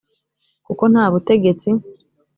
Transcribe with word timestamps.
kuko 0.65 0.83
nta 0.91 1.05
butegetsi 1.11 1.69